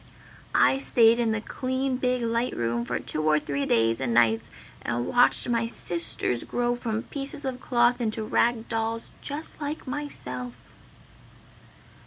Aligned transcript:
"I 0.55 0.79
stayed 0.79 1.19
in 1.19 1.31
the 1.31 1.41
clean 1.41 1.97
big 1.97 2.23
light 2.23 2.57
room 2.57 2.85
for 2.85 2.97
two 2.97 3.21
or 3.21 3.39
three 3.39 3.67
days 3.67 4.01
and 4.01 4.15
nights 4.15 4.49
and 4.81 5.05
watched 5.05 5.47
my 5.47 5.67
Sisters 5.67 6.43
grow 6.43 6.73
from 6.73 7.03
pieces 7.03 7.45
of 7.45 7.59
cloth 7.61 8.01
into 8.01 8.23
rag 8.23 8.67
dolls 8.67 9.11
just 9.21 9.61
like 9.61 9.85
myself!" 9.85 10.55